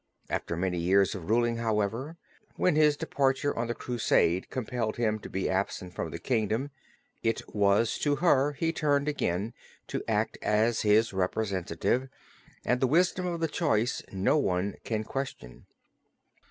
After 0.31 0.57
many 0.57 0.79
years 0.79 1.13
of 1.13 1.29
ruling 1.29 1.57
however, 1.57 2.17
when 2.55 2.75
his 2.75 2.97
departure 2.97 3.55
on 3.55 3.67
the 3.67 3.75
Crusade 3.75 4.49
compelled 4.49 4.97
him 4.97 5.19
to 5.19 5.29
be 5.29 5.47
absent 5.47 5.93
from 5.93 6.09
the 6.09 6.17
kingdom 6.17 6.71
it 7.21 7.43
was 7.53 7.99
to 7.99 8.15
her 8.15 8.53
he 8.53 8.73
turned 8.73 9.07
again 9.07 9.53
to 9.89 10.03
act 10.07 10.39
as 10.41 10.81
his 10.81 11.13
representative 11.13 12.09
and 12.65 12.79
the 12.81 12.87
wisdom 12.87 13.27
of 13.27 13.41
the 13.41 13.47
choice 13.47 14.01
no 14.11 14.37
one 14.39 14.73
can 14.83 15.03
question. 15.03 15.67